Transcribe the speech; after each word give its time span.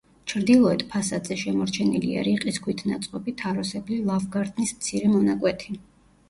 ჩრდილოეთ 0.31 0.83
ფასადზე 0.93 1.35
შემორჩენილია 1.41 2.23
რიყის 2.27 2.57
ქვით 2.63 2.81
ნაწყობი, 2.93 3.35
თაროსებრი 3.43 3.99
ლავგარდნის 4.09 4.75
მცირე 4.79 5.13
მონაკვეთი. 5.15 5.79